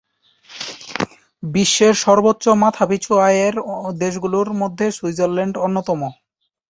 বিশ্বের 1.43 1.93
সর্বোচ্চ 2.03 2.45
মাথা-পিছু 2.63 3.11
আয়ের 3.27 3.55
দেশগুলোর 3.99 4.47
মধ্যে 4.61 4.85
সুইজারল্যান্ড 4.91 5.55
অন্যতম। 5.57 6.01